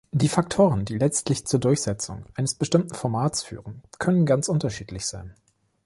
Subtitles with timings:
[0.11, 5.35] Die Faktoren, die letztlich zur Durchsetzung eines bestimmten Formats führen, können ganz unterschiedlich sein.